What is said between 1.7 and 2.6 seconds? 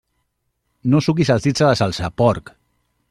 la salsa, porc!